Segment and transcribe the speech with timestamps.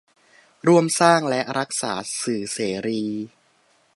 [0.67, 3.03] ร่วมสร้างและรักษาสื่อเสรี